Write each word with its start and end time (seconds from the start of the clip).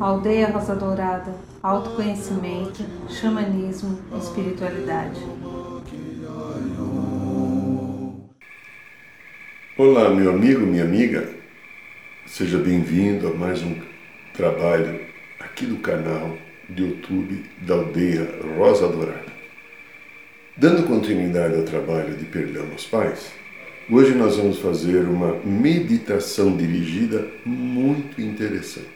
Aldeia 0.00 0.50
Rosa 0.50 0.74
Dourada, 0.74 1.34
autoconhecimento, 1.62 2.82
xamanismo, 3.10 3.98
espiritualidade. 4.16 5.20
Olá, 9.76 10.08
meu 10.08 10.30
amigo, 10.30 10.60
minha 10.64 10.84
amiga. 10.84 11.28
Seja 12.26 12.56
bem-vindo 12.56 13.28
a 13.28 13.34
mais 13.34 13.62
um 13.62 13.82
trabalho 14.32 14.98
aqui 15.40 15.66
do 15.66 15.76
canal 15.76 16.38
de 16.70 16.84
YouTube 16.84 17.44
da 17.66 17.74
Aldeia 17.74 18.40
Rosa 18.56 18.88
Dourada. 18.88 19.34
Dando 20.56 20.86
continuidade 20.86 21.54
ao 21.54 21.64
trabalho 21.64 22.16
de 22.16 22.24
perdão 22.24 22.64
aos 22.72 22.86
pais, 22.86 23.43
hoje 23.90 24.14
nós 24.14 24.36
vamos 24.36 24.58
fazer 24.58 25.00
uma 25.00 25.40
meditação 25.44 26.56
dirigida 26.56 27.26
muito 27.44 28.20
interessante. 28.20 28.88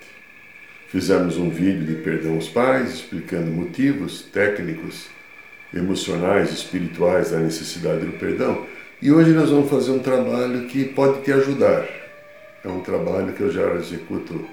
Fizemos 0.88 1.36
um 1.36 1.50
vídeo 1.50 1.84
de 1.84 2.02
perdão 2.02 2.34
aos 2.34 2.48
pais, 2.48 2.94
explicando 2.94 3.50
motivos 3.50 4.22
técnicos, 4.22 5.06
emocionais, 5.74 6.50
espirituais 6.50 7.30
da 7.30 7.38
necessidade 7.38 8.06
do 8.06 8.12
perdão. 8.12 8.66
E 9.00 9.12
hoje 9.12 9.32
nós 9.32 9.50
vamos 9.50 9.68
fazer 9.68 9.90
um 9.90 9.98
trabalho 9.98 10.66
que 10.66 10.86
pode 10.86 11.22
te 11.22 11.32
ajudar. 11.32 11.86
É 12.64 12.68
um 12.68 12.80
trabalho 12.80 13.34
que 13.34 13.42
eu 13.42 13.52
já 13.52 13.74
executo 13.74 14.48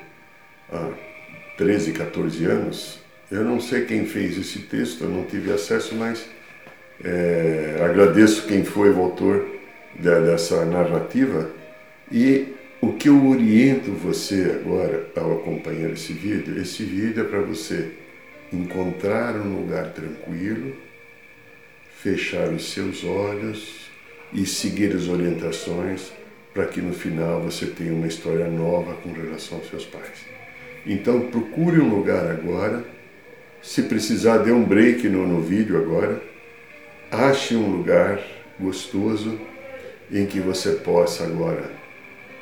há 0.72 0.90
13, 1.58 1.94
14 1.94 2.46
anos. 2.46 3.00
Eu 3.32 3.44
não 3.44 3.62
sei 3.62 3.86
quem 3.86 4.06
fez 4.06 4.38
esse 4.38 4.60
texto, 4.60 5.06
eu 5.06 5.10
não 5.10 5.24
tive 5.24 5.52
acesso, 5.52 5.96
mas 5.96 6.26
é, 7.04 7.82
agradeço 7.82 8.46
quem 8.46 8.64
foi 8.64 8.92
o 8.92 9.00
autor 9.00 9.55
dessa 10.00 10.66
narrativa 10.66 11.50
e 12.12 12.54
o 12.82 12.94
que 12.94 13.10
eu 13.10 13.28
oriento 13.28 13.92
você 13.92 14.60
agora 14.62 15.08
ao 15.16 15.40
acompanhar 15.40 15.92
esse 15.92 16.14
vídeo, 16.14 16.62
esse 16.62 16.84
vídeo 16.84 17.24
é 17.24 17.28
para 17.28 17.42
você 17.42 17.92
encontrar 18.52 19.36
um 19.36 19.62
lugar 19.62 19.92
tranquilo, 19.92 20.76
fechar 21.98 22.50
os 22.50 22.72
seus 22.72 23.04
olhos 23.04 23.90
e 24.32 24.46
seguir 24.46 24.96
as 24.96 25.08
orientações 25.08 26.12
para 26.54 26.66
que 26.66 26.82
no 26.82 26.94
final 26.94 27.42
você 27.42 27.66
tenha 27.66 27.94
uma 27.94 28.08
história 28.08 28.48
nova 28.48 28.94
com 28.96 29.12
relação 29.12 29.58
aos 29.58 29.70
seus 29.70 29.86
pais. 29.86 30.26
Então 30.86 31.30
procure 31.32 31.80
um 31.80 31.90
lugar 31.90 32.30
agora, 32.30 32.84
se 33.62 33.84
precisar 33.84 34.38
dê 34.38 34.52
um 34.52 34.64
break 34.64 35.10
no, 35.10 35.28
no 35.28 35.42
vídeo 35.42 35.78
agora, 35.78 36.22
ache 37.10 37.56
um 37.56 37.78
lugar 37.78 38.22
gostoso 38.60 39.40
em 40.12 40.26
que 40.26 40.40
você 40.40 40.72
possa 40.72 41.24
agora 41.24 41.72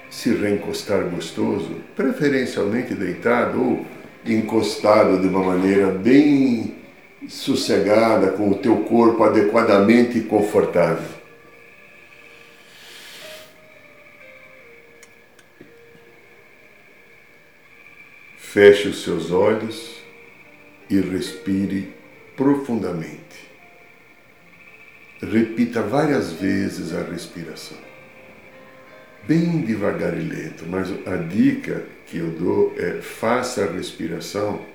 se 0.09 0.33
reencostar 0.33 1.03
gostoso, 1.06 1.81
preferencialmente 1.95 2.94
deitado 2.94 3.59
ou 3.59 3.86
encostado 4.25 5.20
de 5.20 5.28
uma 5.28 5.44
maneira 5.44 5.88
bem 5.88 6.75
sossegada, 7.28 8.31
com 8.31 8.52
o 8.52 8.55
teu 8.55 8.78
corpo 8.83 9.23
adequadamente 9.23 10.22
confortável. 10.22 11.23
Feche 18.38 18.89
os 18.89 19.03
seus 19.03 19.31
olhos 19.31 19.98
e 20.88 21.00
respire 21.00 21.92
profundamente. 22.36 23.53
Repita 25.32 25.82
várias 25.82 26.34
vezes 26.34 26.94
a 26.94 27.02
respiração 27.02 27.78
bem 29.28 29.62
devagar 29.62 30.18
e 30.18 30.22
lento, 30.22 30.66
mas 30.68 30.90
a 31.08 31.16
dica 31.16 31.86
que 32.08 32.18
eu 32.18 32.32
dou 32.32 32.74
é 32.78 33.02
faça 33.02 33.64
a 33.64 33.72
respiração 33.72 34.66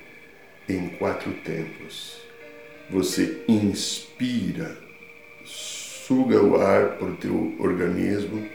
em 0.68 0.88
quatro 0.88 1.32
tempos. 1.44 2.18
Você 2.90 3.42
inspira, 3.46 4.76
suga 5.44 6.42
o 6.42 6.60
ar 6.60 6.96
para 6.96 7.08
o 7.08 7.16
teu 7.16 7.54
organismo 7.58 8.48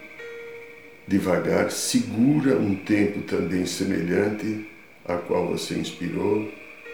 devagar, 1.08 1.70
segura 1.70 2.58
um 2.58 2.76
tempo 2.76 3.22
também 3.22 3.66
semelhante 3.66 4.68
a 5.06 5.18
qual 5.18 5.48
você 5.48 5.76
inspirou 5.76 6.50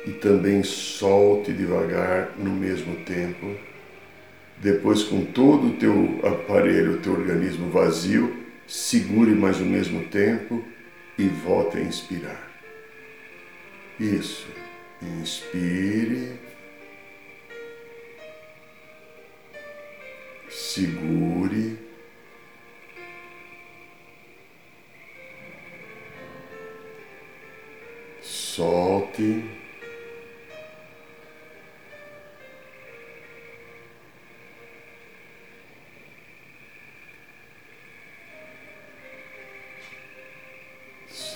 e 0.06 0.12
também 0.12 0.64
solte 0.64 1.54
devagar 1.54 2.34
no 2.38 2.52
mesmo 2.52 2.96
tempo. 3.06 3.56
Depois, 4.60 5.04
com 5.04 5.24
todo 5.24 5.68
o 5.68 5.78
teu 5.78 6.20
aparelho, 6.24 6.96
o 6.96 7.00
teu 7.00 7.14
organismo 7.14 7.70
vazio, 7.70 8.46
segure 8.68 9.32
mais 9.32 9.60
o 9.60 9.66
mesmo 9.66 10.06
tempo 10.08 10.64
e 11.18 11.28
volte 11.28 11.78
a 11.78 11.82
inspirar. 11.82 12.50
Isso. 14.00 14.48
Inspire. 15.02 16.38
Segure. 20.50 21.78
Solte. 28.22 29.59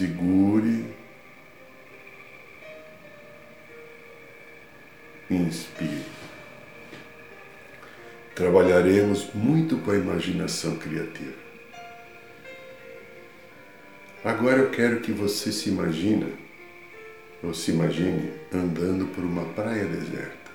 Segure, 0.04 0.86
inspire. 5.30 6.04
Trabalharemos 8.36 9.34
muito 9.34 9.78
com 9.78 9.92
a 9.92 9.96
imaginação 9.96 10.76
criativa. 10.76 11.42
Agora 14.26 14.58
eu 14.58 14.72
quero 14.72 15.00
que 15.00 15.14
você 15.14 15.54
se 15.54 15.70
imagine, 15.70 16.34
ou 17.42 17.54
se 17.54 17.72
imagine 17.72 18.34
andando 18.54 19.08
por 19.08 19.24
uma 19.24 19.46
praia 19.54 19.86
deserta. 19.86 20.52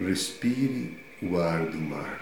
Respire 0.00 0.98
o 1.20 1.36
ar 1.38 1.66
do 1.66 1.78
mar. 1.78 2.20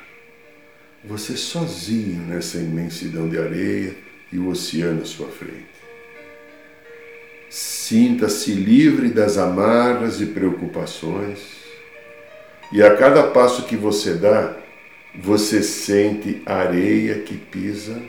Você 1.05 1.37
sozinho 1.37 2.23
nessa 2.23 2.59
imensidão 2.59 3.29
de 3.29 3.39
areia, 3.39 3.95
e 4.35 4.39
o 4.39 4.49
oceano 4.49 5.03
à 5.03 5.05
sua 5.05 5.29
frente. 5.29 5.73
Sinta-se 7.49 8.53
livre 8.53 9.09
das 9.11 9.39
amarras 9.39 10.21
e 10.21 10.27
preocupações, 10.27 11.39
e 12.73 12.83
a 12.83 12.97
cada 12.97 13.23
passo 13.29 13.65
que 13.65 13.77
você 13.77 14.15
dá, 14.15 14.57
você 15.15 15.63
sente 15.63 16.43
a 16.45 16.57
areia 16.57 17.21
que 17.21 17.37
pisa 17.37 18.03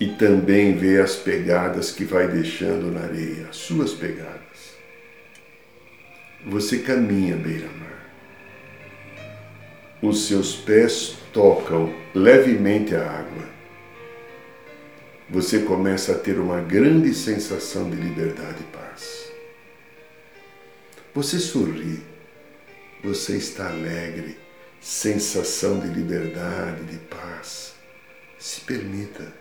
e 0.00 0.08
também 0.08 0.74
vê 0.74 1.00
as 1.00 1.14
pegadas 1.14 1.92
que 1.92 2.04
vai 2.04 2.26
deixando 2.26 2.90
na 2.90 3.02
areia, 3.02 3.46
as 3.48 3.56
suas 3.56 3.92
pegadas. 3.92 4.74
Você 6.44 6.80
caminha 6.80 7.36
beira-mar. 7.36 8.10
Os 10.02 10.26
seus 10.26 10.56
pés 10.56 11.16
tocam 11.32 11.94
levemente 12.12 12.96
a 12.96 13.02
água 13.02 13.55
você 15.28 15.60
começa 15.60 16.12
a 16.12 16.18
ter 16.18 16.38
uma 16.38 16.60
grande 16.60 17.12
sensação 17.12 17.90
de 17.90 17.96
liberdade 17.96 18.60
e 18.60 18.76
paz. 18.76 19.32
Você 21.12 21.40
sorri, 21.40 22.00
você 23.02 23.36
está 23.36 23.68
alegre, 23.68 24.38
sensação 24.80 25.80
de 25.80 25.88
liberdade, 25.88 26.84
de 26.84 26.98
paz. 26.98 27.74
Se 28.38 28.60
permita. 28.60 29.32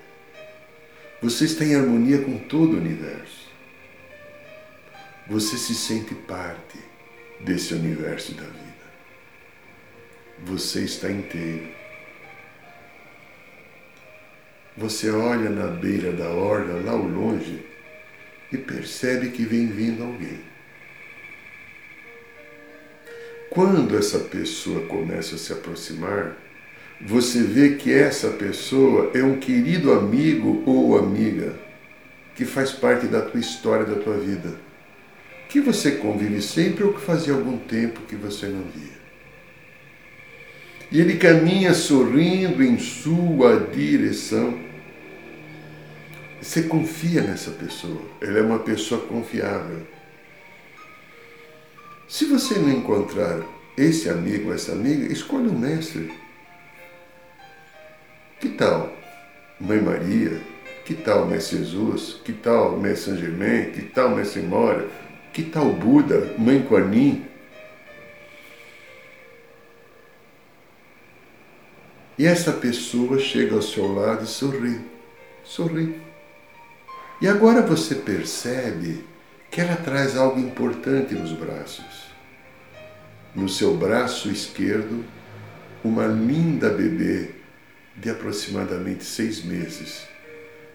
Você 1.22 1.46
está 1.46 1.64
em 1.64 1.76
harmonia 1.76 2.20
com 2.22 2.40
todo 2.40 2.74
o 2.74 2.78
universo. 2.78 3.46
Você 5.28 5.58
se 5.58 5.76
sente 5.76 6.16
parte 6.16 6.80
desse 7.42 7.74
universo 7.74 8.34
da 8.34 8.44
vida. 8.44 8.66
Você 10.46 10.84
está 10.84 11.12
inteiro 11.12 11.75
você 14.78 15.10
olha 15.10 15.50
na 15.50 15.68
beira 15.68 16.12
da 16.12 16.30
orla, 16.30 16.82
lá 16.84 16.92
ao 16.92 17.04
longe, 17.04 17.66
e 18.52 18.58
percebe 18.58 19.30
que 19.30 19.44
vem 19.44 19.68
vindo 19.68 20.04
alguém. 20.04 20.40
Quando 23.50 23.98
essa 23.98 24.20
pessoa 24.20 24.86
começa 24.88 25.36
a 25.36 25.38
se 25.38 25.54
aproximar, 25.54 26.36
você 27.00 27.42
vê 27.42 27.76
que 27.76 27.94
essa 27.94 28.30
pessoa 28.32 29.12
é 29.14 29.24
um 29.24 29.40
querido 29.40 29.94
amigo 29.94 30.64
ou 30.66 30.98
amiga 30.98 31.58
que 32.36 32.44
faz 32.44 32.72
parte 32.72 33.08
da 33.08 33.22
tua 33.22 33.40
história, 33.40 33.86
da 33.86 33.96
tua 33.96 34.18
vida, 34.18 34.56
que 35.48 35.62
você 35.62 35.92
convive 35.92 36.42
sempre 36.42 36.84
ou 36.84 36.94
que 36.94 37.02
fazia 37.02 37.34
algum 37.34 37.58
tempo 37.58 38.02
que 38.02 38.16
você 38.16 38.48
não 38.48 38.64
via. 38.64 38.96
E 40.92 41.00
ele 41.00 41.18
caminha 41.18 41.74
sorrindo 41.74 42.64
em 42.64 42.78
sua 42.78 43.60
direção. 43.60 44.65
Você 46.46 46.62
confia 46.62 47.22
nessa 47.24 47.50
pessoa, 47.50 48.00
ele 48.22 48.38
é 48.38 48.42
uma 48.44 48.60
pessoa 48.60 49.02
confiável. 49.02 49.82
Se 52.08 52.26
você 52.26 52.60
não 52.60 52.70
encontrar 52.70 53.42
esse 53.76 54.08
amigo, 54.08 54.54
essa 54.54 54.74
amiga, 54.74 55.12
escolha 55.12 55.50
um 55.50 55.58
mestre. 55.58 56.14
Que 58.40 58.50
tal 58.50 58.96
Mãe 59.60 59.82
Maria? 59.82 60.40
Que 60.86 60.94
tal 60.94 61.26
Mestre 61.26 61.58
Jesus? 61.58 62.22
Que 62.24 62.32
tal 62.32 62.78
Mestre 62.78 63.14
Saint 63.14 63.20
Germain? 63.22 63.72
Que 63.72 63.82
tal 63.82 64.12
Mestre 64.12 64.44
Mora? 64.44 64.88
Que 65.34 65.42
tal 65.42 65.74
Buda? 65.74 66.36
Mãe 66.38 66.62
Kuan 66.62 66.94
Yin? 66.94 67.26
E 72.20 72.26
essa 72.28 72.54
pessoa 72.54 73.18
chega 73.18 73.56
ao 73.56 73.64
seu 73.64 73.92
lado 73.92 74.24
e 74.24 74.28
sorri, 74.28 74.80
sorri. 75.44 76.05
E 77.22 77.28
agora 77.28 77.62
você 77.62 77.96
percebe 77.96 79.04
que 79.50 79.62
ela 79.62 79.76
traz 79.76 80.18
algo 80.18 80.40
importante 80.40 81.14
nos 81.14 81.32
braços. 81.32 82.06
No 83.34 83.48
seu 83.48 83.76
braço 83.76 84.30
esquerdo, 84.30 85.04
uma 85.84 86.06
linda 86.06 86.70
bebê 86.70 87.32
de 87.96 88.10
aproximadamente 88.10 89.04
seis 89.04 89.44
meses, 89.44 90.06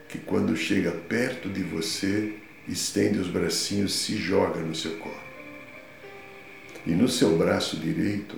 que 0.09 0.19
quando 0.19 0.57
chega 0.57 0.91
perto 0.91 1.49
de 1.49 1.63
você, 1.63 2.35
estende 2.67 3.19
os 3.19 3.29
bracinhos 3.29 3.95
e 3.95 3.99
se 3.99 4.17
joga 4.17 4.61
no 4.61 4.75
seu 4.75 4.97
colo. 4.99 5.21
E 6.87 6.93
no 6.93 7.09
seu 7.09 7.37
braço 7.37 7.77
direito, 7.77 8.37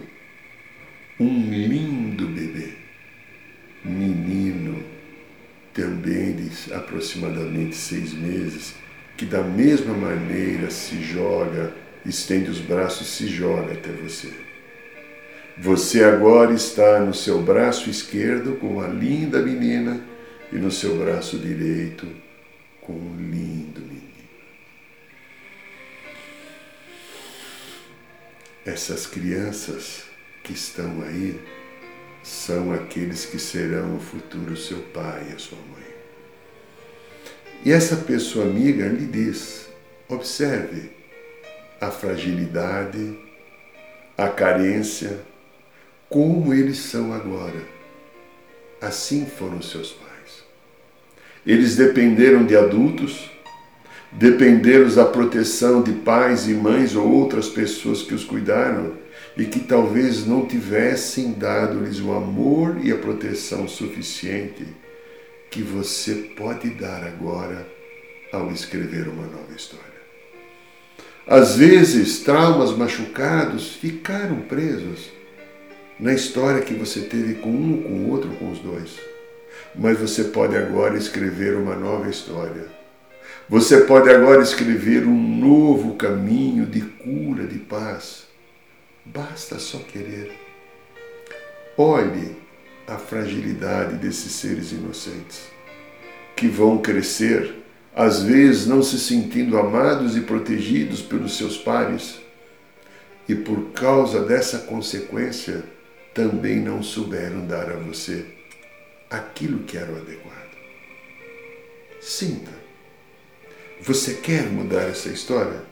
um 1.21 1.51
lindo 1.51 2.27
bebê 2.27 2.83
menino, 3.85 4.83
também 5.73 6.35
de 6.35 6.73
aproximadamente 6.73 7.75
seis 7.77 8.13
meses, 8.13 8.75
que 9.17 9.25
da 9.25 9.43
mesma 9.43 9.95
maneira 9.95 10.71
se 10.71 11.03
joga, 11.03 11.75
estende 12.05 12.51
os 12.51 12.59
braços 12.59 13.09
e 13.09 13.11
se 13.11 13.27
joga 13.29 13.73
até 13.73 13.91
você. 13.91 14.33
Você 15.59 16.03
agora 16.03 16.53
está 16.53 17.01
no 17.01 17.13
seu 17.13 17.43
braço 17.43 17.91
esquerdo 17.91 18.57
com 18.57 18.69
uma 18.69 18.89
linda 18.89 19.41
menina 19.41 20.01
e 20.51 20.57
no 20.57 20.71
seu 20.71 20.97
braço 20.97 21.39
direito 21.39 22.07
com 22.81 22.95
um 22.95 23.17
lindo 23.17 23.81
menino. 23.81 24.03
Essas 28.65 29.07
crianças 29.07 30.05
que 30.43 30.53
estão 30.53 31.03
aí 31.03 31.39
são 32.23 32.73
aqueles 32.73 33.27
que 33.27 33.39
serão 33.39 33.89
no 33.89 34.01
futuro 34.01 34.57
seu 34.57 34.79
pai 34.79 35.27
e 35.31 35.35
a 35.35 35.39
sua 35.39 35.59
mãe. 35.59 35.83
E 37.65 37.73
essa 37.73 37.97
pessoa 37.97 38.45
amiga 38.45 38.87
lhe 38.89 39.07
diz: 39.07 39.69
observe 40.09 40.91
a 41.81 41.91
fragilidade, 41.91 43.19
a 44.17 44.29
carência, 44.29 45.21
como 46.09 46.55
eles 46.55 46.79
são 46.79 47.13
agora. 47.13 47.61
Assim 48.81 49.27
foram 49.27 49.63
seus 49.63 49.93
pais. 49.93 50.45
Eles 51.47 51.77
dependeram 51.77 52.45
de 52.45 52.57
adultos, 52.57 53.31
dependeram 54.13 54.93
da 54.93 55.05
proteção 55.05 55.83
de 55.83 55.93
pais 55.93 56.49
e 56.49 56.55
mães 56.55 56.95
ou 56.95 57.09
outras 57.11 57.49
pessoas 57.49 58.03
que 58.03 58.15
os 58.15 58.25
cuidaram 58.25 59.02
e 59.37 59.45
que 59.47 59.61
talvez 59.61 60.27
não 60.27 60.47
tivessem 60.47 61.33
dado-lhes 61.33 62.01
o 62.01 62.13
amor 62.13 62.79
e 62.83 62.93
a 62.93 62.99
proteção 62.99 63.67
suficiente 63.67 64.67
que 65.51 65.63
você 65.63 66.15
pode 66.37 66.71
dar 66.71 67.03
agora 67.05 67.67
ao 68.33 68.51
escrever 68.51 69.09
uma 69.09 69.27
nova 69.27 69.53
história. 69.55 69.93
Às 71.27 71.57
vezes, 71.57 72.21
traumas 72.21 72.77
machucados 72.77 73.75
ficaram 73.75 74.41
presos 74.41 75.11
na 75.99 76.13
história 76.13 76.63
que 76.63 76.75
você 76.75 77.03
teve 77.03 77.35
com 77.35 77.51
um, 77.51 77.83
com 77.83 77.91
o 77.91 78.11
outro, 78.11 78.31
com 78.31 78.51
os 78.51 78.59
dois. 78.59 78.99
Mas 79.75 79.99
você 79.99 80.25
pode 80.25 80.57
agora 80.57 80.97
escrever 80.97 81.57
uma 81.57 81.77
nova 81.77 82.09
história. 82.09 82.67
Você 83.49 83.83
pode 83.83 84.11
agora 84.11 84.43
escrever 84.43 85.07
um 85.07 85.39
novo 85.39 85.95
caminho 85.95 86.67
de 86.67 86.81
cura, 86.81 87.47
de 87.47 87.59
paz 87.59 88.32
Basta 89.05 89.59
só 89.59 89.79
querer. 89.79 90.33
Olhe 91.77 92.37
a 92.87 92.97
fragilidade 92.97 93.97
desses 93.97 94.33
seres 94.33 94.73
inocentes, 94.73 95.49
que 96.37 96.47
vão 96.47 96.79
crescer, 96.79 97.63
às 97.95 98.23
vezes 98.23 98.67
não 98.67 98.83
se 98.83 98.99
sentindo 98.99 99.59
amados 99.59 100.17
e 100.17 100.21
protegidos 100.21 101.03
pelos 101.03 101.37
seus 101.37 101.57
pares, 101.57 102.21
e 103.29 103.35
por 103.35 103.73
causa 103.73 104.25
dessa 104.25 104.61
consequência 104.61 105.65
também 106.15 106.61
não 106.61 106.83
souberam 106.83 107.47
dar 107.47 107.71
a 107.71 107.77
você 107.77 108.27
aquilo 109.11 109.61
que 109.65 109.77
era 109.77 109.93
o 109.93 109.97
adequado. 109.97 110.57
Sinta. 112.01 112.51
Você 113.81 114.15
quer 114.15 114.45
mudar 114.45 114.83
essa 114.83 115.09
história? 115.09 115.72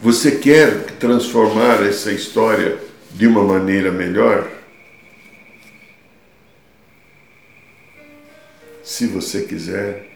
Você 0.00 0.38
quer 0.38 0.84
transformar 0.98 1.82
essa 1.82 2.12
história 2.12 2.78
de 3.12 3.26
uma 3.26 3.42
maneira 3.42 3.90
melhor? 3.90 4.50
Se 8.82 9.06
você 9.06 9.42
quiser, 9.44 10.06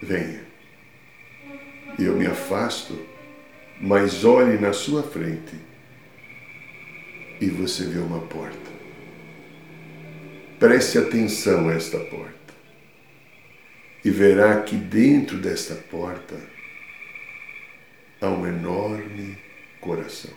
venha. 0.00 0.42
Eu 1.98 2.16
me 2.16 2.26
afasto, 2.26 2.98
mas 3.80 4.24
olhe 4.24 4.58
na 4.58 4.72
sua 4.72 5.02
frente 5.02 5.54
e 7.40 7.46
você 7.46 7.84
vê 7.84 7.98
uma 7.98 8.20
porta. 8.20 8.70
Preste 10.58 10.96
atenção 10.96 11.68
a 11.68 11.74
esta 11.74 11.98
porta 11.98 12.54
e 14.04 14.10
verá 14.10 14.62
que 14.62 14.76
dentro 14.76 15.36
desta 15.36 15.74
porta 15.74 16.51
a 18.22 18.30
um 18.30 18.46
enorme 18.46 19.36
coração. 19.80 20.32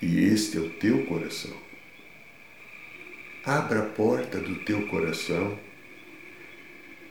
E 0.00 0.20
este 0.20 0.56
é 0.56 0.60
o 0.60 0.70
teu 0.70 1.04
coração. 1.06 1.56
Abra 3.44 3.80
a 3.80 3.86
porta 3.86 4.38
do 4.38 4.56
teu 4.64 4.86
coração 4.86 5.58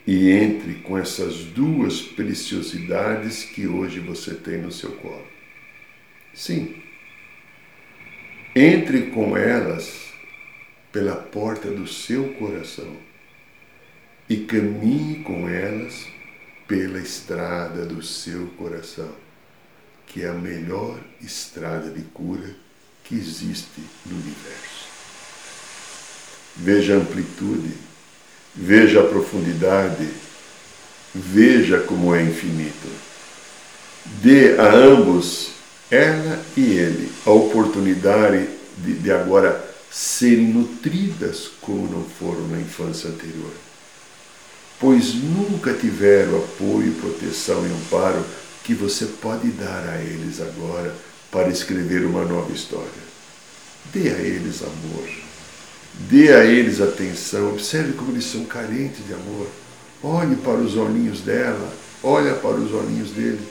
e 0.06 0.32
entre 0.32 0.76
com 0.76 0.98
essas 0.98 1.44
duas 1.44 2.02
preciosidades 2.02 3.44
que 3.44 3.68
hoje 3.68 4.00
você 4.00 4.34
tem 4.34 4.60
no 4.60 4.72
seu 4.72 4.94
colo. 4.94 5.28
Sim. 6.34 6.82
Entre 8.56 9.08
com 9.08 9.36
elas 9.36 10.14
pela 10.94 11.16
porta 11.16 11.70
do 11.70 11.86
seu 11.86 12.34
coração 12.36 12.96
e 14.30 14.38
caminhe 14.38 15.24
com 15.24 15.50
elas 15.50 16.08
pela 16.68 17.00
estrada 17.00 17.86
do 17.86 18.04
seu 18.04 18.48
coração, 18.58 19.10
que 20.06 20.24
é 20.24 20.30
a 20.30 20.34
melhor 20.34 21.00
estrada 21.22 21.90
de 21.90 22.02
cura 22.02 22.50
que 23.04 23.16
existe 23.16 23.82
no 24.06 24.16
universo. 24.16 24.88
Veja 26.58 26.96
a 26.96 26.98
amplitude, 26.98 27.74
veja 28.54 29.00
a 29.00 29.08
profundidade, 29.08 30.10
veja 31.16 31.80
como 31.80 32.14
é 32.14 32.24
infinito. 32.24 32.90
Dê 34.22 34.58
a 34.60 34.74
ambos, 34.74 35.52
ela 35.90 36.44
e 36.56 36.62
ele, 36.62 37.12
a 37.26 37.32
oportunidade 37.32 38.48
de, 38.78 38.94
de 38.94 39.12
agora 39.12 39.66
serem 39.90 40.48
nutridas 40.48 41.50
como 41.62 41.90
não 41.90 42.04
foram 42.04 42.48
na 42.48 42.60
infância 42.60 43.10
anterior 43.10 43.67
pois 44.80 45.14
nunca 45.16 45.74
tiveram 45.74 46.38
apoio, 46.38 46.94
proteção 46.94 47.66
e 47.66 47.72
amparo 47.72 48.24
que 48.64 48.74
você 48.74 49.06
pode 49.06 49.48
dar 49.50 49.88
a 49.90 50.02
eles 50.02 50.42
agora 50.42 50.94
para 51.32 51.50
escrever 51.50 52.06
uma 52.06 52.26
nova 52.26 52.52
história. 52.52 53.08
Dê 53.94 54.10
a 54.10 54.20
eles 54.20 54.62
amor, 54.62 55.10
dê 56.10 56.34
a 56.34 56.46
eles 56.46 56.82
atenção, 56.82 57.54
observe 57.54 57.94
como 57.94 58.12
eles 58.12 58.26
são 58.26 58.46
carentes 58.46 59.06
de 59.06 59.14
amor. 59.14 59.48
Olhe 60.04 60.36
para 60.36 60.58
os 60.58 60.76
olhinhos 60.76 61.22
dela, 61.22 61.74
olha 62.04 62.36
para 62.36 62.56
os 62.56 62.72
olhinhos 62.74 63.12
dele. 63.12 63.48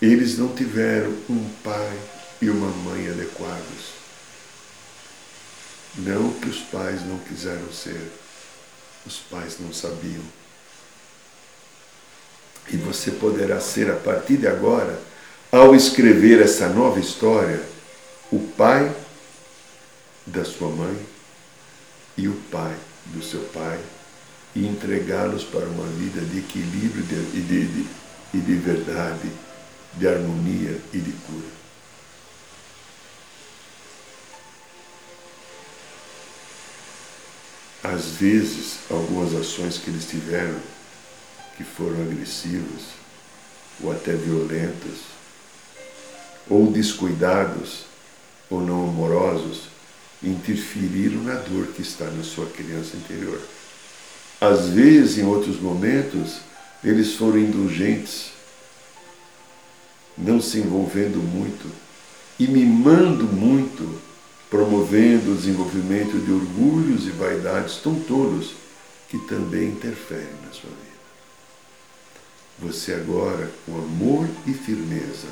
Eles 0.00 0.38
não 0.38 0.48
tiveram 0.48 1.12
um 1.28 1.44
pai 1.62 1.98
e 2.40 2.48
uma 2.48 2.68
mãe 2.68 3.08
adequados. 3.08 4.03
Não 5.96 6.32
que 6.32 6.48
os 6.48 6.60
pais 6.60 7.00
não 7.06 7.18
quiseram 7.18 7.72
ser, 7.72 8.10
os 9.06 9.18
pais 9.18 9.56
não 9.60 9.72
sabiam. 9.72 10.22
E 12.68 12.76
você 12.76 13.10
poderá 13.12 13.60
ser, 13.60 13.90
a 13.90 13.96
partir 13.96 14.38
de 14.38 14.46
agora, 14.46 14.98
ao 15.52 15.74
escrever 15.74 16.40
essa 16.40 16.68
nova 16.68 16.98
história, 16.98 17.62
o 18.32 18.40
pai 18.40 18.92
da 20.26 20.44
sua 20.44 20.68
mãe 20.70 20.96
e 22.16 22.26
o 22.26 22.34
pai 22.50 22.74
do 23.06 23.22
seu 23.22 23.40
pai 23.52 23.78
e 24.54 24.66
entregá-los 24.66 25.44
para 25.44 25.66
uma 25.66 25.86
vida 25.86 26.20
de 26.20 26.38
equilíbrio 26.38 27.04
e 27.34 27.40
de, 27.40 27.66
de, 27.66 27.86
de, 28.32 28.40
de 28.40 28.54
verdade, 28.54 29.30
de 29.94 30.08
harmonia 30.08 30.80
e 30.92 30.98
de 30.98 31.12
cura. 31.12 31.63
Às 37.84 38.12
vezes, 38.12 38.78
algumas 38.90 39.34
ações 39.34 39.76
que 39.76 39.90
eles 39.90 40.06
tiveram, 40.06 40.58
que 41.54 41.62
foram 41.62 42.00
agressivas, 42.00 42.80
ou 43.82 43.92
até 43.92 44.14
violentas, 44.14 45.00
ou 46.48 46.72
descuidados, 46.72 47.84
ou 48.48 48.62
não 48.62 48.88
amorosos, 48.88 49.68
interferiram 50.22 51.22
na 51.24 51.34
dor 51.34 51.66
que 51.66 51.82
está 51.82 52.06
na 52.06 52.24
sua 52.24 52.46
criança 52.46 52.96
interior. 52.96 53.38
Às 54.40 54.68
vezes, 54.68 55.18
em 55.18 55.26
outros 55.26 55.60
momentos, 55.60 56.38
eles 56.82 57.12
foram 57.12 57.38
indulgentes, 57.38 58.32
não 60.16 60.40
se 60.40 60.56
envolvendo 60.56 61.18
muito 61.18 61.70
e 62.38 62.46
mimando 62.46 63.24
muito 63.24 64.00
promovendo 64.54 65.32
o 65.32 65.34
desenvolvimento 65.34 66.16
de 66.16 66.30
orgulhos 66.30 67.08
e 67.08 67.10
vaidades 67.10 67.78
tão 67.78 67.98
tolos 67.98 68.54
que 69.08 69.18
também 69.18 69.70
interferem 69.70 70.32
na 70.46 70.52
sua 70.52 70.70
vida. 70.70 70.94
Você 72.60 72.94
agora, 72.94 73.50
com 73.66 73.76
amor 73.76 74.28
e 74.46 74.52
firmeza, 74.52 75.26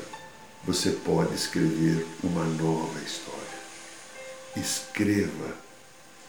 você 0.65 0.89
pode 0.89 1.33
escrever 1.35 2.05
uma 2.21 2.43
nova 2.43 2.99
história. 2.99 3.39
Escreva, 4.57 5.55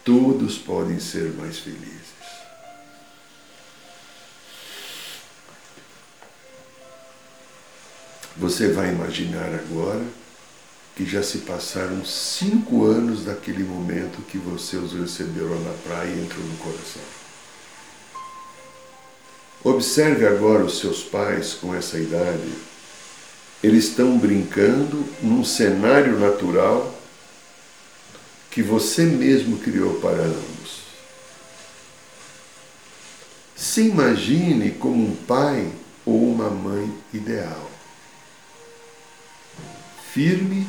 todos 0.04 0.56
podem 0.56 1.00
ser 1.00 1.32
mais 1.32 1.58
felizes. 1.58 2.14
Você 8.36 8.68
vai 8.68 8.90
imaginar 8.90 9.52
agora 9.52 10.04
que 10.96 11.04
já 11.04 11.22
se 11.22 11.38
passaram 11.38 12.04
cinco 12.04 12.84
anos 12.84 13.24
daquele 13.24 13.64
momento 13.64 14.22
que 14.22 14.38
você 14.38 14.76
os 14.76 14.92
recebeu 14.92 15.50
lá 15.50 15.58
na 15.58 15.74
praia 15.88 16.08
e 16.08 16.24
entrou 16.24 16.44
no 16.44 16.56
coração. 16.58 17.02
Observe 19.64 20.26
agora 20.26 20.62
os 20.62 20.78
seus 20.78 21.02
pais 21.02 21.54
com 21.54 21.74
essa 21.74 21.98
idade. 21.98 22.52
Eles 23.62 23.86
estão 23.86 24.18
brincando 24.18 25.04
num 25.22 25.42
cenário 25.42 26.20
natural 26.20 26.94
que 28.50 28.62
você 28.62 29.04
mesmo 29.04 29.58
criou 29.58 29.94
para 30.00 30.22
ambos. 30.22 30.84
Se 33.56 33.80
imagine 33.88 34.70
como 34.72 35.02
um 35.02 35.16
pai 35.16 35.72
ou 36.04 36.30
uma 36.30 36.50
mãe 36.50 36.92
ideal. 37.12 37.70
Firme 40.12 40.68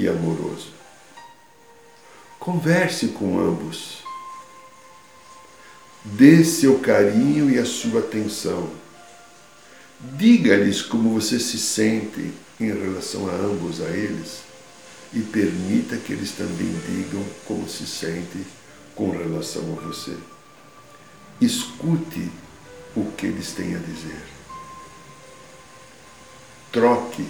e 0.00 0.08
amoroso. 0.08 0.68
Converse 2.38 3.08
com 3.08 3.38
ambos. 3.38 3.98
Dê 6.02 6.42
seu 6.42 6.78
carinho 6.78 7.50
e 7.50 7.58
a 7.58 7.66
sua 7.66 8.00
atenção. 8.00 8.70
Diga-lhes 10.00 10.80
como 10.80 11.20
você 11.20 11.38
se 11.38 11.58
sente 11.58 12.32
em 12.58 12.72
relação 12.72 13.28
a 13.28 13.32
ambos, 13.32 13.82
a 13.82 13.90
eles, 13.90 14.40
e 15.12 15.20
permita 15.20 15.98
que 15.98 16.14
eles 16.14 16.32
também 16.32 16.72
digam 16.88 17.22
como 17.44 17.68
se 17.68 17.86
sente 17.86 18.46
com 18.94 19.10
relação 19.10 19.62
a 19.76 19.86
você. 19.86 20.16
Escute 21.38 22.30
o 22.96 23.04
que 23.12 23.26
eles 23.26 23.52
têm 23.52 23.74
a 23.74 23.78
dizer. 23.78 24.22
Troque, 26.72 27.26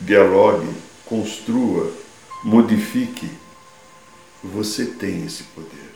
dialogue 0.00 0.74
construa, 1.10 1.92
modifique, 2.42 3.30
você 4.42 4.86
tem 4.86 5.24
esse 5.24 5.44
poder. 5.44 5.90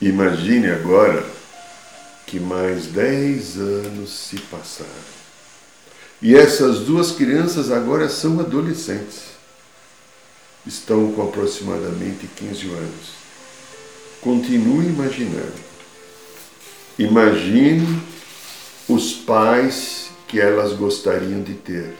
Imagine 0.00 0.70
agora 0.70 1.24
que 2.26 2.38
mais 2.38 2.86
dez 2.86 3.56
anos 3.56 4.10
se 4.10 4.38
passaram. 4.40 5.16
E 6.20 6.34
essas 6.34 6.80
duas 6.80 7.12
crianças 7.12 7.70
agora 7.70 8.08
são 8.08 8.40
adolescentes. 8.40 9.36
Estão 10.66 11.12
com 11.12 11.22
aproximadamente 11.22 12.26
15 12.26 12.68
anos. 12.70 13.10
Continue 14.20 14.86
imaginando. 14.86 15.66
Imagine 16.98 18.02
os 18.88 19.12
pais 19.12 20.05
que 20.26 20.40
elas 20.40 20.72
gostariam 20.72 21.42
de 21.42 21.54
ter. 21.54 21.94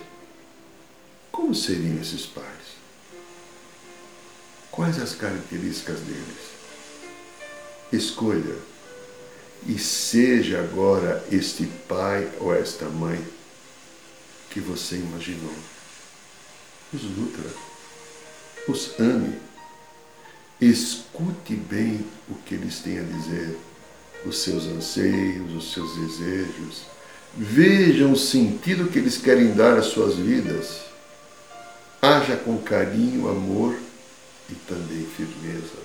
Como 1.31 1.55
seriam 1.55 2.01
esses 2.01 2.27
pais? 2.27 2.47
Quais 4.71 5.01
as 5.01 5.15
características 5.15 6.01
deles? 6.01 6.57
Escolha 7.93 8.57
e 9.67 9.79
seja 9.79 10.61
agora 10.61 11.25
este 11.31 11.67
pai 11.89 12.31
ou 12.41 12.55
esta 12.55 12.87
mãe 12.87 13.25
que 14.51 14.61
você 14.61 14.97
imaginou. 14.97 15.55
Os 16.93 17.03
nutra, 17.03 17.51
os 18.69 18.99
ame, 18.99 19.39
escute 20.61 21.55
bem 21.55 22.05
o 22.29 22.35
que 22.35 22.55
eles 22.55 22.81
têm 22.81 22.99
a 22.99 23.03
dizer, 23.03 23.59
os 24.25 24.39
seus 24.39 24.65
anseios, 24.67 25.53
os 25.53 25.73
seus 25.73 25.95
desejos 25.97 26.96
Vejam 27.39 28.13
o 28.13 28.17
sentido 28.17 28.91
que 28.91 28.99
eles 28.99 29.19
querem 29.19 29.53
dar 29.53 29.77
às 29.77 29.87
suas 29.87 30.15
vidas. 30.15 30.81
Haja 32.01 32.35
com 32.35 32.57
carinho, 32.57 33.29
amor 33.29 33.77
e 34.49 34.55
também 34.55 35.07
firmeza. 35.07 35.77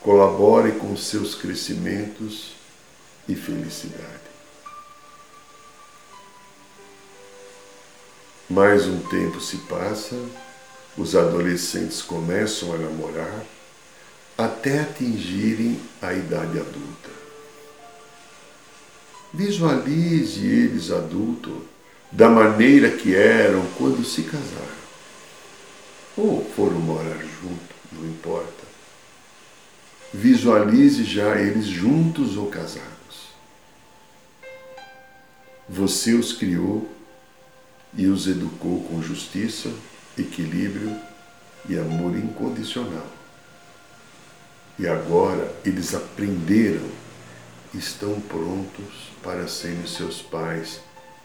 Colabore 0.00 0.72
com 0.72 0.96
seus 0.96 1.34
crescimentos 1.34 2.54
e 3.28 3.34
felicidade. 3.34 4.30
Mais 8.48 8.86
um 8.86 8.98
tempo 8.98 9.42
se 9.42 9.58
passa, 9.58 10.16
os 10.96 11.14
adolescentes 11.14 12.00
começam 12.00 12.72
a 12.72 12.78
namorar 12.78 13.44
até 14.38 14.80
atingirem 14.80 15.78
a 16.00 16.14
idade 16.14 16.58
adulta. 16.58 17.19
Visualize 19.32 20.44
eles 20.44 20.90
adultos 20.90 21.62
da 22.10 22.28
maneira 22.28 22.90
que 22.90 23.14
eram 23.14 23.64
quando 23.78 24.04
se 24.04 24.22
casaram. 24.22 24.80
Ou 26.16 26.44
foram 26.56 26.80
morar 26.80 27.18
junto, 27.18 27.74
não 27.92 28.04
importa. 28.08 28.64
Visualize 30.12 31.04
já 31.04 31.36
eles 31.36 31.66
juntos 31.66 32.36
ou 32.36 32.48
casados. 32.48 32.90
Você 35.68 36.14
os 36.14 36.32
criou 36.32 36.90
e 37.94 38.06
os 38.06 38.26
educou 38.26 38.82
com 38.82 39.00
justiça, 39.00 39.70
equilíbrio 40.18 40.96
e 41.68 41.78
amor 41.78 42.16
incondicional. 42.16 43.06
E 44.76 44.88
agora 44.88 45.54
eles 45.64 45.94
aprenderam 45.94 46.88
estão 47.74 48.20
prontos 48.20 49.10
para 49.22 49.46
serem 49.46 49.86
seus 49.86 50.20
pais 50.20 50.80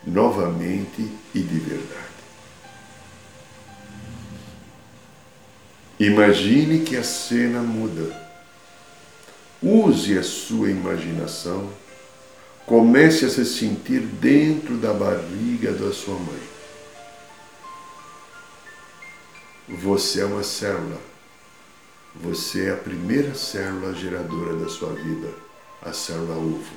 novamente 0.06 1.12
e 1.34 1.40
de 1.40 1.60
verdade. 1.60 2.16
Imagine 6.00 6.84
que 6.84 6.98
a 6.98 7.04
cena 7.04 7.62
muda. 7.62 8.24
Use 9.64 10.18
a 10.18 10.24
sua 10.24 10.70
imaginação. 10.70 11.72
Comece 12.66 13.26
a 13.26 13.30
se 13.30 13.46
sentir 13.46 14.02
dentro 14.02 14.78
da 14.78 14.94
barriga 14.94 15.72
da 15.72 15.92
sua 15.94 16.16
mãe. 16.16 16.42
Você 19.70 20.22
é 20.22 20.26
uma 20.26 20.44
célula. 20.44 21.00
Você 22.16 22.68
é 22.68 22.74
a 22.74 22.78
primeira 22.78 23.34
célula 23.34 23.94
geradora 23.94 24.56
da 24.56 24.68
sua 24.68 24.94
vida 24.94 25.45
a 25.86 25.94
célula 25.94 26.36
ovo. 26.36 26.74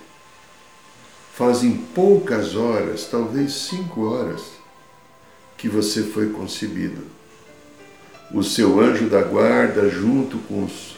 Fazem 1.35 1.77
poucas 1.95 2.55
horas, 2.55 3.07
talvez 3.11 3.53
cinco 3.53 4.07
horas, 4.07 4.43
que 5.57 5.69
você 5.69 6.03
foi 6.03 6.31
concebido. 6.31 7.03
O 8.33 8.43
seu 8.43 8.79
anjo 8.79 9.09
da 9.09 9.23
guarda, 9.23 9.89
junto 9.89 10.37
com 10.39 10.65
os, 10.65 10.97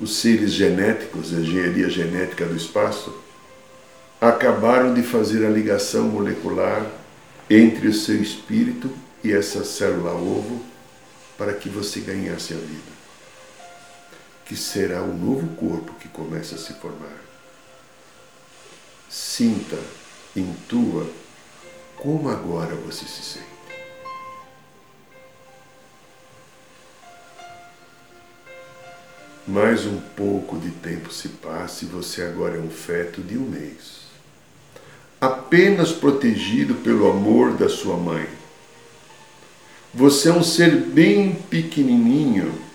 os 0.00 0.16
seres 0.16 0.52
genéticos, 0.52 1.32
a 1.32 1.38
engenharia 1.38 1.88
genética 1.88 2.44
do 2.44 2.56
espaço, 2.56 3.14
acabaram 4.20 4.94
de 4.94 5.02
fazer 5.02 5.46
a 5.46 5.50
ligação 5.50 6.08
molecular 6.08 6.86
entre 7.48 7.88
o 7.88 7.94
seu 7.94 8.20
espírito 8.20 8.90
e 9.22 9.32
essa 9.32 9.64
célula 9.64 10.12
ovo 10.12 10.64
para 11.36 11.52
que 11.52 11.68
você 11.68 12.00
ganhasse 12.00 12.54
a 12.54 12.56
vida. 12.56 13.01
Que 14.52 14.58
será 14.58 15.00
o 15.00 15.16
novo 15.16 15.56
corpo 15.56 15.94
que 15.94 16.06
começa 16.08 16.56
a 16.56 16.58
se 16.58 16.74
formar. 16.74 17.22
Sinta, 19.08 19.78
intua 20.36 21.08
como 21.96 22.28
agora 22.28 22.74
você 22.74 23.06
se 23.06 23.22
sente. 23.22 23.46
Mais 29.48 29.86
um 29.86 29.98
pouco 30.14 30.58
de 30.58 30.70
tempo 30.70 31.10
se 31.10 31.30
passa 31.30 31.86
e 31.86 31.88
você 31.88 32.20
agora 32.20 32.58
é 32.58 32.60
um 32.60 32.68
feto 32.68 33.22
de 33.22 33.38
um 33.38 33.48
mês. 33.48 34.02
Apenas 35.18 35.92
protegido 35.92 36.74
pelo 36.74 37.10
amor 37.10 37.54
da 37.56 37.70
sua 37.70 37.96
mãe. 37.96 38.28
Você 39.94 40.28
é 40.28 40.32
um 40.34 40.44
ser 40.44 40.76
bem 40.76 41.36
pequenininho, 41.36 42.70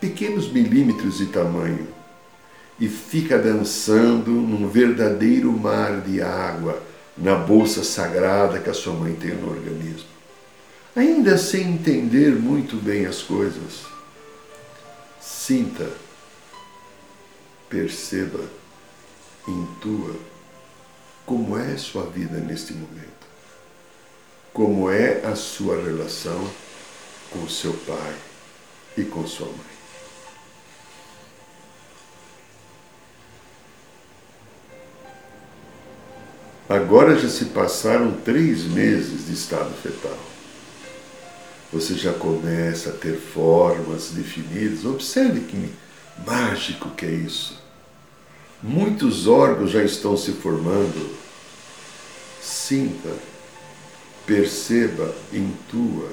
pequenos 0.00 0.50
milímetros 0.50 1.18
de 1.18 1.26
tamanho, 1.26 1.86
e 2.78 2.88
fica 2.88 3.38
dançando 3.38 4.30
num 4.30 4.66
verdadeiro 4.66 5.52
mar 5.52 6.00
de 6.00 6.22
água 6.22 6.82
na 7.16 7.34
bolsa 7.34 7.84
sagrada 7.84 8.58
que 8.58 8.70
a 8.70 8.74
sua 8.74 8.94
mãe 8.94 9.12
tem 9.14 9.34
no 9.34 9.50
organismo. 9.50 10.08
Ainda 10.96 11.36
sem 11.36 11.74
entender 11.74 12.34
muito 12.34 12.76
bem 12.76 13.04
as 13.04 13.20
coisas 13.20 13.90
Sinta, 15.20 15.90
perceba, 17.68 18.42
intua 19.48 20.14
como 21.26 21.58
é 21.58 21.76
sua 21.76 22.06
vida 22.06 22.38
neste 22.38 22.72
momento, 22.72 23.26
como 24.52 24.90
é 24.90 25.24
a 25.26 25.34
sua 25.34 25.82
relação 25.82 26.50
com 27.30 27.48
seu 27.48 27.72
pai 27.72 28.14
e 28.96 29.02
com 29.02 29.26
sua 29.26 29.48
mãe. 29.48 29.79
Agora 36.70 37.18
já 37.18 37.28
se 37.28 37.46
passaram 37.46 38.12
três 38.24 38.64
meses 38.64 39.26
de 39.26 39.34
estado 39.34 39.74
fetal 39.82 40.16
você 41.72 41.94
já 41.94 42.12
começa 42.12 42.90
a 42.90 42.92
ter 42.92 43.16
formas 43.16 44.10
definidas. 44.10 44.84
Observe 44.84 45.40
que 45.40 45.72
mágico 46.26 46.90
que 46.90 47.06
é 47.06 47.10
isso. 47.10 47.60
Muitos 48.62 49.26
órgãos 49.26 49.70
já 49.70 49.82
estão 49.82 50.16
se 50.16 50.32
formando. 50.32 51.16
Sinta, 52.42 53.14
perceba, 54.26 55.14
intua 55.32 56.10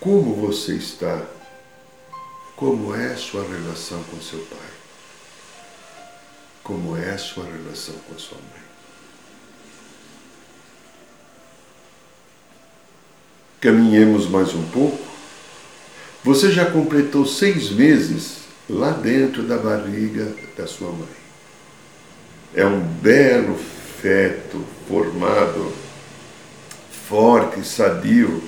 como 0.00 0.34
você 0.34 0.74
está, 0.74 1.24
como 2.56 2.94
é 2.94 3.14
sua 3.14 3.44
relação 3.44 4.02
com 4.04 4.20
seu 4.20 4.40
pai, 4.40 4.70
como 6.64 6.96
é 6.96 7.16
sua 7.16 7.44
relação 7.44 7.94
com 8.08 8.18
sua 8.18 8.38
mãe. 8.38 8.61
Caminhemos 13.62 14.28
mais 14.28 14.52
um 14.56 14.62
pouco. 14.64 14.98
Você 16.24 16.50
já 16.50 16.66
completou 16.66 17.24
seis 17.24 17.70
meses 17.70 18.38
lá 18.68 18.90
dentro 18.90 19.44
da 19.44 19.56
barriga 19.56 20.34
da 20.58 20.66
sua 20.66 20.90
mãe. 20.90 21.06
É 22.56 22.66
um 22.66 22.80
belo 22.80 23.56
feto 24.02 24.64
formado, 24.88 25.72
forte, 27.08 27.64
sadio, 27.64 28.42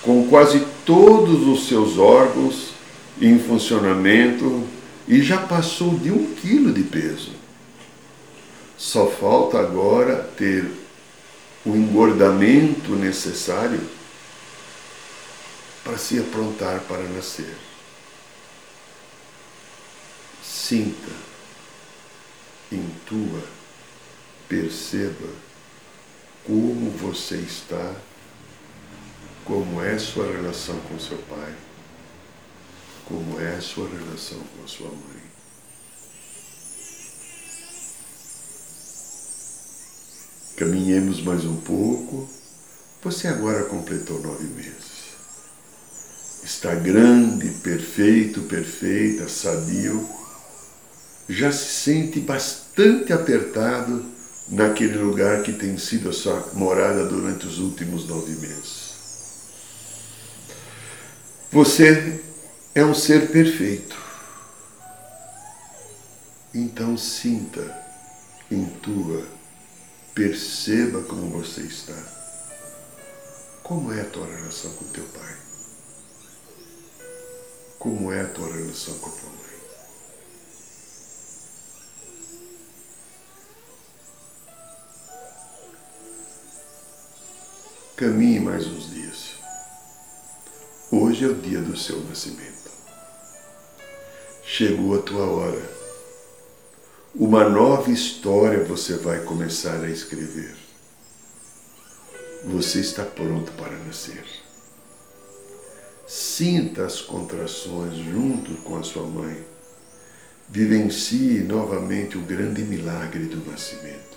com 0.00 0.26
quase 0.26 0.66
todos 0.86 1.46
os 1.46 1.68
seus 1.68 1.98
órgãos 1.98 2.70
em 3.20 3.38
funcionamento 3.38 4.66
e 5.06 5.20
já 5.20 5.36
passou 5.36 5.98
de 5.98 6.10
um 6.10 6.32
quilo 6.32 6.72
de 6.72 6.82
peso. 6.82 7.32
Só 8.78 9.06
falta 9.06 9.58
agora 9.58 10.16
ter 10.34 10.64
o 11.62 11.76
engordamento 11.76 12.92
necessário 12.92 13.95
para 15.86 15.96
se 15.96 16.18
aprontar 16.18 16.80
para 16.80 17.04
nascer. 17.04 17.56
Sinta, 20.42 21.12
intua, 22.72 23.40
perceba 24.48 25.28
como 26.44 26.90
você 26.90 27.36
está, 27.36 27.94
como 29.44 29.80
é 29.80 29.96
sua 29.96 30.26
relação 30.26 30.76
com 30.80 30.98
seu 30.98 31.18
pai, 31.18 31.54
como 33.04 33.40
é 33.40 33.60
sua 33.60 33.88
relação 33.88 34.40
com 34.40 34.66
sua 34.66 34.88
mãe. 34.88 35.22
Caminhemos 40.56 41.22
mais 41.22 41.44
um 41.44 41.60
pouco. 41.60 42.28
Você 43.04 43.28
agora 43.28 43.66
completou 43.66 44.20
nove 44.20 44.44
meses 44.46 44.85
está 46.46 46.76
grande, 46.76 47.48
perfeito, 47.58 48.42
perfeita, 48.42 49.28
sadio, 49.28 50.08
já 51.28 51.50
se 51.50 51.66
sente 51.66 52.20
bastante 52.20 53.12
apertado 53.12 54.04
naquele 54.48 54.96
lugar 54.96 55.42
que 55.42 55.52
tem 55.52 55.76
sido 55.76 56.08
a 56.08 56.12
sua 56.12 56.52
morada 56.54 57.04
durante 57.04 57.48
os 57.48 57.58
últimos 57.58 58.06
nove 58.06 58.30
meses. 58.36 58.86
Você 61.50 62.22
é 62.76 62.84
um 62.84 62.94
ser 62.94 63.28
perfeito. 63.32 63.96
Então 66.54 66.96
sinta, 66.96 67.76
intua, 68.48 69.26
perceba 70.14 71.02
como 71.02 71.28
você 71.28 71.62
está. 71.62 72.00
Como 73.64 73.92
é 73.92 74.02
a 74.02 74.04
tua 74.04 74.26
relação 74.26 74.70
com 74.74 74.84
teu 74.86 75.04
pai? 75.06 75.45
Como 77.86 78.12
é 78.12 78.20
a 78.20 78.26
tua 78.26 78.52
relação 78.52 78.98
com 78.98 79.10
a 79.10 79.12
tua 79.12 79.30
mãe? 79.30 79.60
Caminhe 87.96 88.40
mais 88.40 88.66
uns 88.66 88.90
dias. 88.90 89.34
Hoje 90.90 91.26
é 91.26 91.28
o 91.28 91.34
dia 91.36 91.60
do 91.60 91.76
seu 91.76 92.02
nascimento. 92.06 92.72
Chegou 94.42 94.98
a 94.98 95.02
tua 95.02 95.24
hora. 95.24 95.70
Uma 97.14 97.48
nova 97.48 97.88
história 97.92 98.64
você 98.64 98.96
vai 98.96 99.22
começar 99.22 99.84
a 99.84 99.88
escrever. 99.88 100.56
Você 102.46 102.80
está 102.80 103.04
pronto 103.04 103.52
para 103.52 103.78
nascer. 103.84 104.35
Sinta 106.06 106.84
as 106.84 107.00
contrações 107.00 107.96
junto 107.96 108.54
com 108.62 108.78
a 108.78 108.82
sua 108.84 109.02
mãe. 109.02 109.44
Vivencie 110.48 111.40
novamente 111.40 112.16
o 112.16 112.20
grande 112.20 112.62
milagre 112.62 113.24
do 113.24 113.44
nascimento. 113.50 114.16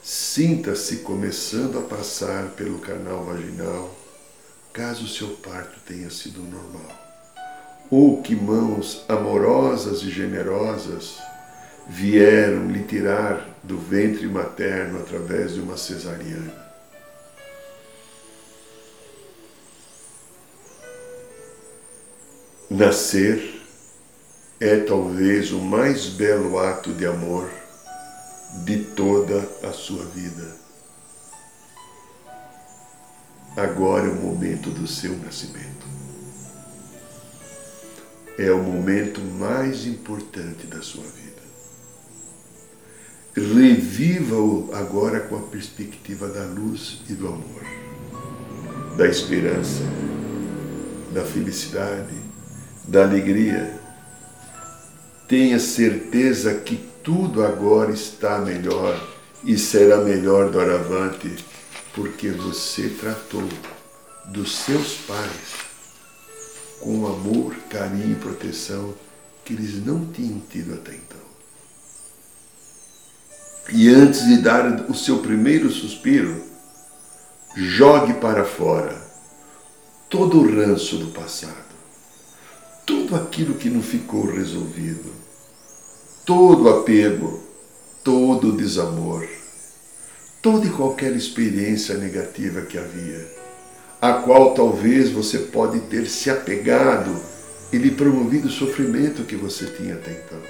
Sinta-se 0.00 0.98
começando 0.98 1.80
a 1.80 1.82
passar 1.82 2.50
pelo 2.50 2.78
canal 2.78 3.24
vaginal, 3.24 3.92
caso 4.72 5.08
seu 5.08 5.30
parto 5.38 5.80
tenha 5.84 6.10
sido 6.10 6.40
normal, 6.40 7.34
ou 7.90 8.22
que 8.22 8.36
mãos 8.36 9.04
amorosas 9.08 10.02
e 10.02 10.10
generosas 10.10 11.16
vieram 11.88 12.70
lhe 12.70 12.84
tirar 12.84 13.48
do 13.64 13.78
ventre 13.78 14.28
materno 14.28 15.00
através 15.00 15.54
de 15.54 15.60
uma 15.60 15.76
cesariana. 15.76 16.63
Nascer 22.74 23.62
é 24.58 24.78
talvez 24.78 25.52
o 25.52 25.60
mais 25.60 26.06
belo 26.06 26.58
ato 26.58 26.92
de 26.92 27.06
amor 27.06 27.48
de 28.64 28.78
toda 28.96 29.48
a 29.62 29.70
sua 29.70 30.04
vida. 30.06 30.56
Agora 33.56 34.08
é 34.08 34.10
o 34.10 34.16
momento 34.16 34.70
do 34.70 34.88
seu 34.88 35.16
nascimento. 35.18 35.86
É 38.36 38.50
o 38.50 38.60
momento 38.60 39.20
mais 39.20 39.86
importante 39.86 40.66
da 40.66 40.82
sua 40.82 41.04
vida. 41.04 41.42
Reviva-o 43.36 44.74
agora 44.74 45.20
com 45.20 45.36
a 45.36 45.42
perspectiva 45.42 46.26
da 46.26 46.44
luz 46.46 47.02
e 47.08 47.12
do 47.12 47.28
amor, 47.28 47.62
da 48.96 49.06
esperança, 49.06 49.84
da 51.12 51.24
felicidade, 51.24 52.23
da 52.84 53.02
alegria, 53.02 53.80
tenha 55.26 55.58
certeza 55.58 56.54
que 56.54 56.76
tudo 57.02 57.44
agora 57.44 57.92
está 57.92 58.38
melhor 58.38 58.98
e 59.42 59.58
será 59.58 59.98
melhor 59.98 60.50
doravante, 60.50 61.44
porque 61.94 62.28
você 62.28 62.88
tratou 62.88 63.46
dos 64.26 64.56
seus 64.56 64.94
pais 65.06 65.64
com 66.80 67.06
amor, 67.06 67.54
carinho 67.70 68.12
e 68.12 68.20
proteção 68.20 68.94
que 69.44 69.52
eles 69.52 69.84
não 69.84 70.06
tinham 70.06 70.40
tido 70.50 70.74
até 70.74 70.92
então. 70.92 71.24
E 73.72 73.88
antes 73.88 74.26
de 74.26 74.38
dar 74.38 74.90
o 74.90 74.94
seu 74.94 75.18
primeiro 75.18 75.70
suspiro, 75.70 76.42
jogue 77.56 78.14
para 78.14 78.44
fora 78.44 79.02
todo 80.10 80.40
o 80.40 80.54
ranço 80.54 80.98
do 80.98 81.12
passado, 81.12 81.63
tudo 83.04 83.16
aquilo 83.16 83.54
que 83.54 83.68
não 83.68 83.82
ficou 83.82 84.24
resolvido, 84.24 85.12
todo 86.24 86.70
apego, 86.70 87.38
todo 88.02 88.56
desamor, 88.56 89.28
toda 90.40 90.66
e 90.66 90.70
qualquer 90.70 91.14
experiência 91.14 91.98
negativa 91.98 92.62
que 92.62 92.78
havia, 92.78 93.30
a 94.00 94.14
qual 94.14 94.54
talvez 94.54 95.10
você 95.10 95.38
pode 95.38 95.80
ter 95.80 96.06
se 96.06 96.30
apegado 96.30 97.14
e 97.70 97.76
lhe 97.76 97.90
promovido 97.90 98.48
o 98.48 98.50
sofrimento 98.50 99.24
que 99.24 99.36
você 99.36 99.66
tinha 99.66 99.96
até 99.96 100.12
então, 100.12 100.40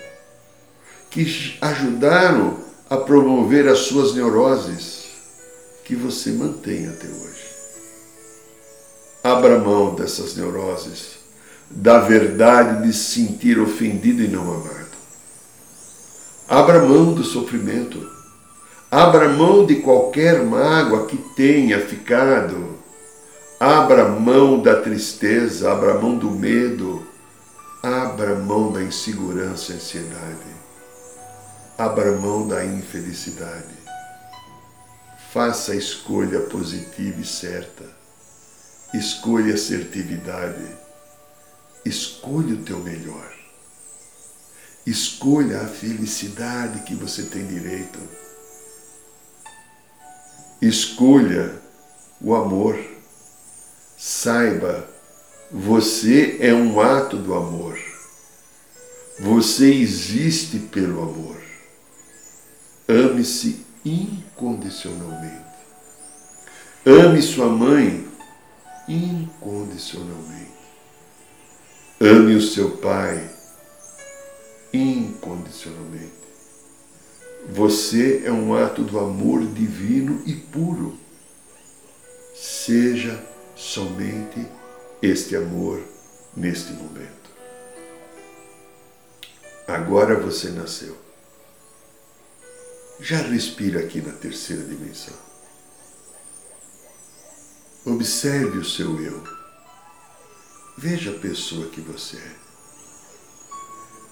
que 1.10 1.58
ajudaram 1.60 2.58
a 2.88 2.96
promover 2.96 3.66
as 3.66 3.78
suas 3.80 4.14
neuroses 4.14 5.06
que 5.84 5.96
você 5.96 6.30
mantém 6.30 6.86
até 6.86 7.08
hoje. 7.08 7.44
Abra 9.24 9.58
mão 9.58 9.96
dessas 9.96 10.36
neuroses, 10.36 11.23
da 11.74 11.98
verdade 11.98 12.86
de 12.86 12.92
se 12.92 13.14
sentir 13.14 13.58
ofendido 13.58 14.22
e 14.22 14.28
não 14.28 14.42
amado. 14.42 14.84
Abra 16.48 16.84
mão 16.84 17.12
do 17.12 17.24
sofrimento. 17.24 18.08
Abra 18.90 19.28
mão 19.28 19.66
de 19.66 19.76
qualquer 19.76 20.44
mágoa 20.44 21.06
que 21.06 21.16
tenha 21.34 21.80
ficado. 21.80 22.78
Abra 23.58 24.08
mão 24.08 24.62
da 24.62 24.80
tristeza, 24.80 25.72
abra 25.72 25.94
mão 25.94 26.16
do 26.16 26.30
medo, 26.30 27.04
abra 27.82 28.36
mão 28.36 28.70
da 28.70 28.82
insegurança 28.82 29.72
e 29.72 29.76
ansiedade. 29.76 30.54
Abra 31.76 32.12
mão 32.12 32.46
da 32.46 32.64
infelicidade. 32.64 33.74
Faça 35.32 35.72
a 35.72 35.76
escolha 35.76 36.40
positiva 36.40 37.20
e 37.20 37.24
certa. 37.24 37.84
Escolha 38.92 39.54
assertividade. 39.54 40.83
Escolha 41.84 42.54
o 42.54 42.62
teu 42.62 42.78
melhor. 42.78 43.32
Escolha 44.86 45.62
a 45.62 45.68
felicidade 45.68 46.82
que 46.82 46.94
você 46.94 47.24
tem 47.24 47.46
direito. 47.46 47.98
Escolha 50.60 51.54
o 52.20 52.34
amor. 52.34 52.78
Saiba, 53.98 54.88
você 55.50 56.38
é 56.40 56.52
um 56.52 56.80
ato 56.80 57.16
do 57.16 57.34
amor. 57.34 57.78
Você 59.20 59.72
existe 59.72 60.58
pelo 60.58 61.02
amor. 61.02 61.40
Ame-se 62.88 63.64
incondicionalmente. 63.84 65.44
Ame 66.84 67.22
sua 67.22 67.48
mãe 67.48 68.06
incondicionalmente. 68.88 70.53
Ame 72.00 72.34
o 72.34 72.42
seu 72.42 72.76
pai 72.78 73.30
incondicionalmente. 74.72 76.12
Você 77.50 78.22
é 78.24 78.32
um 78.32 78.54
ato 78.54 78.82
do 78.82 78.98
amor 78.98 79.46
divino 79.46 80.20
e 80.26 80.34
puro. 80.34 80.98
Seja 82.34 83.24
somente 83.54 84.44
este 85.00 85.36
amor 85.36 85.80
neste 86.36 86.72
momento. 86.72 87.30
Agora 89.68 90.18
você 90.18 90.48
nasceu. 90.48 90.96
Já 93.00 93.18
respira 93.18 93.80
aqui 93.80 94.00
na 94.00 94.12
terceira 94.12 94.64
dimensão. 94.64 95.14
Observe 97.86 98.58
o 98.58 98.64
seu 98.64 99.00
eu. 99.00 99.43
Veja 100.76 101.12
a 101.12 101.14
pessoa 101.14 101.68
que 101.68 101.80
você 101.80 102.16
é 102.16 102.44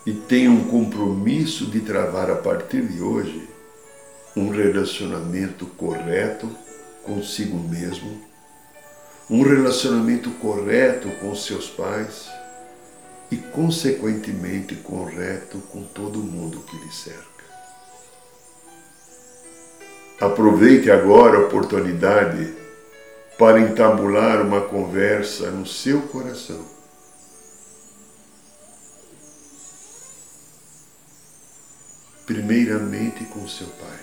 e 0.07 0.13
tenha 0.13 0.49
um 0.49 0.65
compromisso 0.65 1.67
de 1.67 1.81
travar 1.81 2.31
a 2.31 2.37
partir 2.37 2.83
de 2.87 3.03
hoje 3.03 3.49
um 4.37 4.49
relacionamento 4.49 5.67
correto 5.67 6.49
consigo 7.03 7.59
mesmo, 7.59 8.23
um 9.29 9.43
relacionamento 9.43 10.31
correto 10.31 11.11
com 11.21 11.35
seus 11.35 11.69
pais 11.69 12.29
e, 13.29 13.37
consequentemente, 13.37 14.77
correto 14.77 15.59
com 15.73 15.83
todo 15.83 16.19
mundo 16.21 16.61
que 16.61 16.77
lhe 16.77 16.93
cerca. 16.93 17.23
Aproveite 20.21 20.93
agora 20.93 21.39
a 21.39 21.47
oportunidade 21.47 22.62
para 23.43 23.59
entabular 23.59 24.41
uma 24.41 24.61
conversa 24.61 25.51
no 25.51 25.67
seu 25.67 26.03
coração 26.03 26.65
primeiramente 32.25 33.25
com 33.25 33.49
seu 33.49 33.67
pai. 33.67 34.01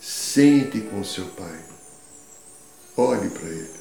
Sente 0.00 0.80
com 0.80 1.04
seu 1.04 1.26
pai. 1.26 1.60
Olhe 2.96 3.28
para 3.28 3.48
ele. 3.50 3.80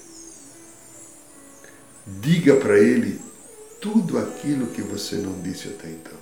Diga 2.06 2.58
para 2.58 2.78
ele 2.78 3.22
tudo 3.82 4.20
aquilo 4.20 4.68
que 4.68 4.82
você 4.82 5.16
não 5.16 5.42
disse 5.42 5.70
até 5.70 5.90
então. 5.90 6.20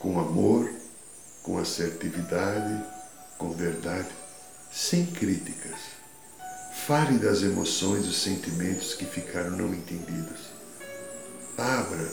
Com 0.00 0.18
amor, 0.18 0.68
com 1.44 1.58
assertividade, 1.58 2.84
com 3.38 3.52
verdade, 3.52 4.08
sem 4.72 5.06
críticas. 5.06 5.99
Fale 6.72 7.18
das 7.18 7.42
emoções 7.42 8.06
e 8.06 8.12
sentimentos 8.12 8.94
que 8.94 9.04
ficaram 9.04 9.50
não 9.50 9.74
entendidos. 9.74 10.50
Abra 11.58 12.08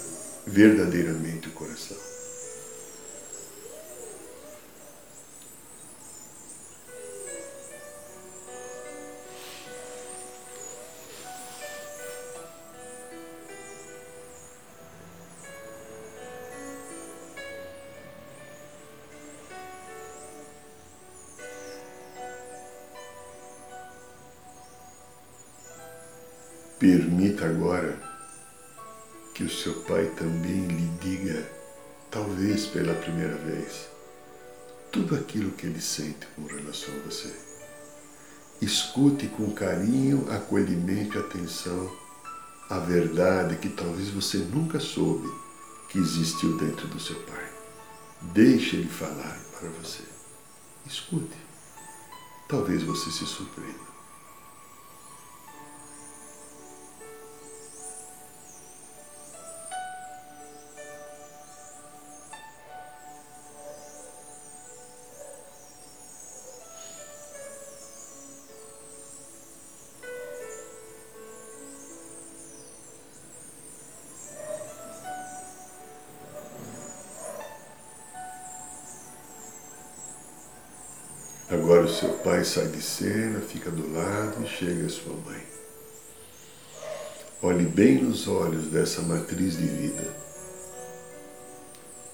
verdadeiramente 0.45 1.47
o 1.47 1.51
coração. 1.51 2.06
Permita 26.87 27.45
agora 27.45 28.01
que 29.33 29.43
o 29.43 29.49
seu 29.49 29.73
pai 29.81 30.05
também 30.15 30.67
lhe 30.67 30.87
diga, 31.01 31.45
talvez 32.09 32.65
pela 32.67 32.93
primeira 32.93 33.35
vez, 33.35 33.89
tudo 34.89 35.13
aquilo 35.13 35.51
que 35.51 35.65
ele 35.65 35.81
sente 35.81 36.25
com 36.33 36.45
relação 36.45 36.93
a 36.95 37.09
você. 37.09 37.35
Escute 38.61 39.27
com 39.27 39.51
carinho, 39.51 40.31
acolhimento 40.31 41.17
e 41.17 41.19
atenção 41.19 41.93
a 42.69 42.79
verdade 42.79 43.57
que 43.57 43.67
talvez 43.67 44.07
você 44.07 44.37
nunca 44.37 44.79
soube 44.79 45.27
que 45.89 45.99
existiu 45.99 46.57
dentro 46.57 46.87
do 46.87 47.01
seu 47.01 47.19
pai. 47.23 47.51
Deixe 48.31 48.77
ele 48.77 48.87
falar 48.87 49.37
para 49.59 49.67
você. 49.71 50.03
Escute. 50.85 51.35
Talvez 52.47 52.81
você 52.81 53.11
se 53.11 53.25
surpreenda. 53.25 53.96
Agora 81.57 81.85
o 81.85 81.89
seu 81.89 82.09
pai 82.19 82.45
sai 82.45 82.67
de 82.67 82.81
cena, 82.81 83.39
fica 83.39 83.71
do 83.71 83.91
lado 83.91 84.43
e 84.43 84.47
chega 84.47 84.85
a 84.85 84.89
sua 84.89 85.15
mãe. 85.25 85.43
Olhe 87.41 87.65
bem 87.65 88.03
nos 88.03 88.27
olhos 88.27 88.67
dessa 88.67 89.01
matriz 89.01 89.57
de 89.57 89.65
vida 89.65 90.15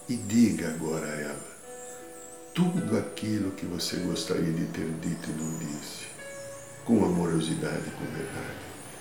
e 0.08 0.15
diga 0.15 0.69
agora 0.69 1.06
a 1.06 1.21
ela 1.21 1.53
tudo 2.53 2.97
aquilo 2.97 3.51
que 3.51 3.65
você 3.65 3.97
gostaria 3.97 4.51
de 4.51 4.65
ter 4.67 4.89
dito 5.01 5.29
e 5.29 5.34
não 5.34 5.58
disse, 5.58 6.06
com 6.86 7.03
amorosidade 7.03 7.84
e 7.88 7.91
com 7.91 8.06
verdade, 8.15 8.58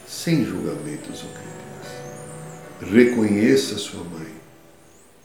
sem 0.09 0.45
julgamentos 0.45 1.23
ou 1.23 1.31
críticas. 1.31 2.91
Reconheça 2.93 3.79
sua 3.79 4.03
mãe, 4.05 4.35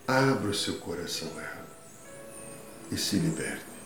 abra 0.08 0.50
o 0.50 0.54
seu 0.54 0.76
coração 0.76 1.30
a 1.38 1.42
ela 1.42 1.68
e 2.92 2.98
se 2.98 3.16
liberte. 3.18 3.77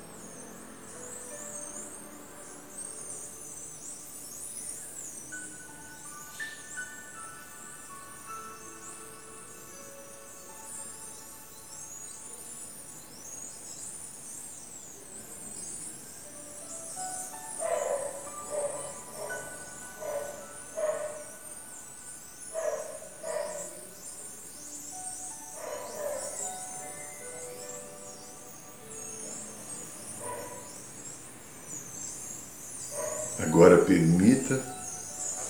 Agora 33.51 33.79
permita 33.79 34.63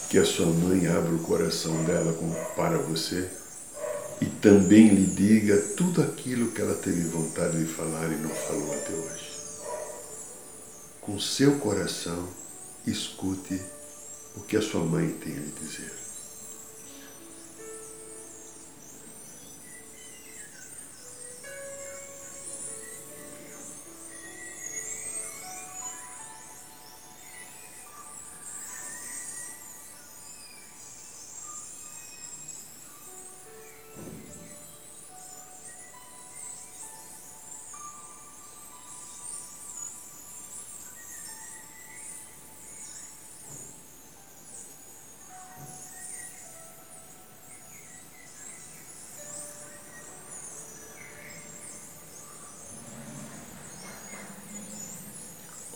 que 0.09 0.17
a 0.17 0.25
sua 0.25 0.47
mãe 0.47 0.87
abra 0.87 1.13
o 1.13 1.19
coração 1.19 1.83
dela 1.83 2.11
para 2.55 2.79
você 2.79 3.29
e 4.19 4.25
também 4.25 4.87
lhe 4.87 5.05
diga 5.05 5.55
tudo 5.77 6.01
aquilo 6.01 6.49
que 6.49 6.63
ela 6.63 6.73
teve 6.73 7.03
vontade 7.09 7.59
de 7.59 7.71
falar 7.71 8.11
e 8.11 8.15
não 8.15 8.31
falou 8.31 8.73
até 8.73 8.91
hoje. 8.91 9.31
Com 10.99 11.19
seu 11.19 11.59
coração, 11.59 12.27
escute 12.87 13.61
o 14.35 14.41
que 14.41 14.57
a 14.57 14.63
sua 14.63 14.83
mãe 14.83 15.07
tem 15.23 15.33
a 15.33 15.39
lhe 15.39 15.53
dizer. 15.61 16.00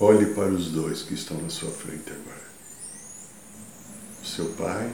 Olhe 0.08 0.28
para 0.36 0.52
os 0.52 0.68
dois 0.68 1.02
que 1.02 1.15
estão 1.15 1.41
na 1.41 1.50
sua 1.50 1.72
frente 1.72 2.12
agora. 2.12 2.46
O 4.22 4.26
seu 4.28 4.46
pai, 4.50 4.94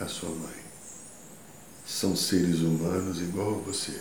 a 0.00 0.06
sua 0.08 0.28
mãe. 0.28 0.56
São 1.86 2.16
seres 2.16 2.58
humanos 2.62 3.20
igual 3.20 3.54
a 3.54 3.58
você, 3.58 3.96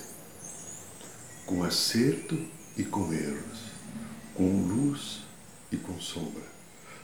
com 1.45 1.63
acerto 1.63 2.35
e 2.75 2.83
com 2.83 3.13
erros, 3.13 3.59
com 4.33 4.65
luz 4.65 5.19
e 5.71 5.77
com 5.77 6.01
sombra. 6.01 6.41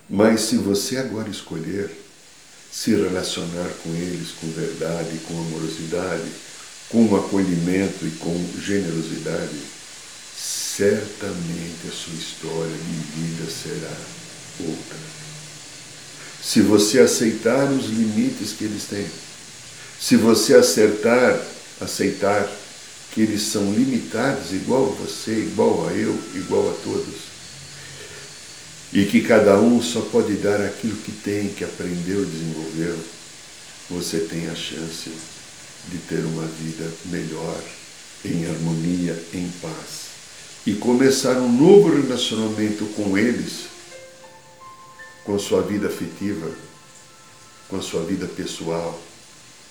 Mas 0.09 0.41
se 0.41 0.57
você 0.57 0.97
agora 0.97 1.29
escolher 1.29 1.95
se 2.71 2.95
relacionar 2.95 3.69
com 3.83 3.93
eles 3.93 4.31
com 4.31 4.47
verdade, 4.53 5.19
com 5.27 5.39
amorosidade, 5.39 6.31
com 6.89 7.15
acolhimento 7.15 8.07
e 8.07 8.11
com 8.17 8.35
generosidade, 8.59 9.80
certamente 10.81 11.87
a 11.87 11.91
sua 11.91 12.15
história 12.15 12.75
de 12.75 13.21
vida 13.21 13.51
será 13.51 13.95
outra. 14.67 14.97
Se 16.43 16.59
você 16.61 16.99
aceitar 16.99 17.71
os 17.71 17.85
limites 17.85 18.53
que 18.53 18.63
eles 18.63 18.85
têm, 18.85 19.05
se 19.99 20.15
você 20.15 20.55
acertar, 20.55 21.39
aceitar 21.79 22.49
que 23.11 23.21
eles 23.21 23.43
são 23.43 23.71
limitados 23.71 24.53
igual 24.53 24.87
a 24.87 25.03
você, 25.05 25.31
igual 25.31 25.87
a 25.87 25.91
eu, 25.93 26.19
igual 26.33 26.71
a 26.71 26.83
todos, 26.83 27.29
e 28.91 29.05
que 29.05 29.21
cada 29.21 29.59
um 29.59 29.83
só 29.83 30.01
pode 30.01 30.33
dar 30.33 30.61
aquilo 30.61 30.97
que 30.97 31.11
tem, 31.11 31.49
que 31.49 31.63
aprendeu, 31.63 32.25
desenvolveu, 32.25 32.97
você 33.87 34.21
tem 34.21 34.49
a 34.49 34.55
chance 34.55 35.11
de 35.89 35.97
ter 36.09 36.25
uma 36.25 36.47
vida 36.47 36.91
melhor, 37.05 37.61
em 38.25 38.47
harmonia, 38.47 39.15
em 39.31 39.47
paz 39.61 40.10
e 40.65 40.73
começar 40.73 41.37
um 41.37 41.51
novo 41.51 41.89
relacionamento 41.89 42.85
com 42.95 43.17
eles, 43.17 43.65
com 45.23 45.37
sua 45.39 45.61
vida 45.61 45.87
afetiva, 45.87 46.51
com 47.67 47.81
sua 47.81 48.03
vida 48.03 48.27
pessoal, 48.27 48.99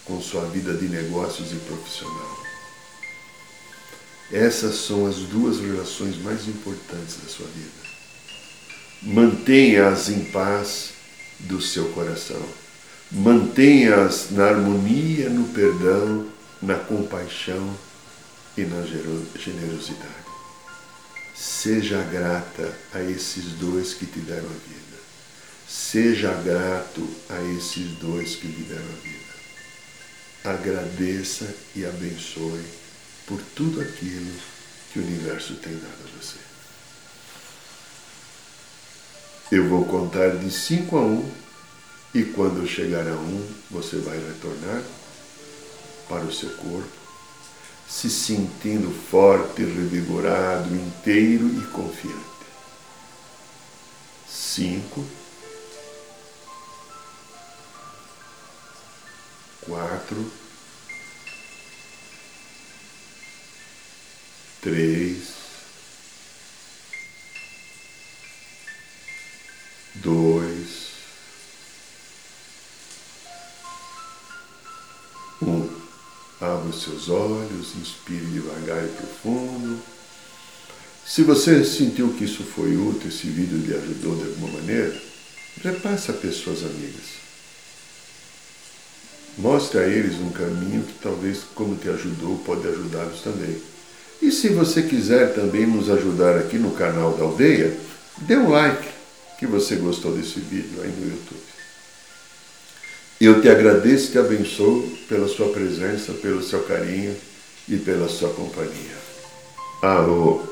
com 0.04 0.20
sua 0.20 0.44
vida 0.46 0.74
de 0.74 0.88
negócios 0.88 1.52
e 1.52 1.56
profissional. 1.56 2.40
Essas 4.32 4.76
são 4.76 5.06
as 5.06 5.16
duas 5.16 5.60
relações 5.60 6.16
mais 6.22 6.46
importantes 6.48 7.16
da 7.22 7.28
sua 7.28 7.46
vida. 7.46 7.90
Mantenha-as 9.02 10.08
em 10.08 10.24
paz 10.26 10.90
do 11.40 11.60
seu 11.60 11.88
coração. 11.90 12.40
Mantenha-as 13.10 14.30
na 14.30 14.46
harmonia, 14.46 15.28
no 15.28 15.48
perdão, 15.48 16.26
na 16.62 16.76
compaixão 16.76 17.74
e 18.56 18.62
na 18.62 18.82
generosidade. 19.36 20.19
Seja 21.62 22.02
grata 22.04 22.74
a 22.90 23.02
esses 23.02 23.44
dois 23.58 23.92
que 23.92 24.06
te 24.06 24.18
deram 24.20 24.46
a 24.46 24.68
vida. 24.68 24.98
Seja 25.68 26.32
grato 26.32 27.06
a 27.28 27.38
esses 27.54 27.98
dois 27.98 28.34
que 28.36 28.46
lhe 28.46 28.62
deram 28.62 28.82
a 28.82 29.02
vida. 29.02 30.56
Agradeça 30.58 31.54
e 31.76 31.84
abençoe 31.84 32.64
por 33.26 33.38
tudo 33.54 33.82
aquilo 33.82 34.32
que 34.90 35.00
o 35.00 35.02
universo 35.02 35.56
tem 35.56 35.74
dado 35.74 35.98
a 36.02 36.18
você. 36.18 36.38
Eu 39.52 39.68
vou 39.68 39.84
contar 39.84 40.38
de 40.38 40.50
5 40.50 40.96
a 40.96 41.02
1 41.02 41.04
um, 41.04 41.30
e 42.14 42.22
quando 42.22 42.66
chegar 42.66 43.06
a 43.06 43.12
1, 43.12 43.16
um, 43.16 43.54
você 43.70 43.98
vai 43.98 44.16
retornar 44.16 44.82
para 46.08 46.24
o 46.24 46.32
seu 46.32 46.48
corpo 46.52 46.99
se 47.90 48.08
sentindo 48.08 48.88
forte, 48.92 49.64
revigorado, 49.64 50.72
inteiro 50.74 51.48
e 51.60 51.66
confiante. 51.72 52.20
5, 54.28 55.04
4, 59.62 60.32
3, 64.62 65.28
2, 69.96 70.59
os 76.70 76.82
seus 76.82 77.08
olhos, 77.08 77.74
inspire 77.80 78.24
devagar 78.26 78.84
e 78.84 78.88
profundo. 78.88 79.78
Se 81.06 81.22
você 81.22 81.64
sentiu 81.64 82.14
que 82.14 82.24
isso 82.24 82.42
foi 82.44 82.76
útil, 82.76 83.08
esse 83.08 83.26
vídeo 83.26 83.58
lhe 83.58 83.74
ajudou 83.74 84.16
de 84.16 84.24
alguma 84.24 84.52
maneira, 84.52 84.94
repasse 85.62 86.10
a 86.10 86.14
pessoas 86.14 86.62
amigas. 86.62 87.20
Mostre 89.36 89.80
a 89.80 89.86
eles 89.86 90.16
um 90.16 90.30
caminho 90.30 90.82
que 90.82 90.94
talvez, 91.02 91.40
como 91.54 91.76
te 91.76 91.88
ajudou, 91.88 92.38
pode 92.38 92.66
ajudá-los 92.68 93.20
também. 93.22 93.60
E 94.22 94.30
se 94.30 94.50
você 94.50 94.82
quiser 94.82 95.34
também 95.34 95.66
nos 95.66 95.88
ajudar 95.88 96.36
aqui 96.36 96.58
no 96.58 96.72
canal 96.72 97.16
da 97.16 97.24
Aldeia, 97.24 97.76
dê 98.18 98.36
um 98.36 98.50
like 98.50 98.88
que 99.38 99.46
você 99.46 99.76
gostou 99.76 100.14
desse 100.14 100.38
vídeo 100.40 100.82
aí 100.82 100.90
no 100.90 101.06
YouTube. 101.06 101.49
Eu 103.20 103.40
te 103.42 103.50
agradeço 103.50 104.08
e 104.08 104.12
te 104.12 104.18
abençoo 104.18 104.82
pela 105.06 105.28
sua 105.28 105.50
presença, 105.50 106.14
pelo 106.14 106.42
seu 106.42 106.62
carinho 106.62 107.14
e 107.68 107.76
pela 107.76 108.08
sua 108.08 108.30
companhia. 108.30 108.96
Arro. 109.82 110.48